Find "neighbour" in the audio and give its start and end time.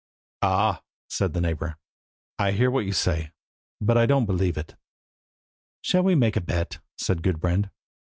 1.41-1.77